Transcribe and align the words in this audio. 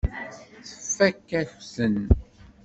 Tfakk-ak-ten. 0.85 1.95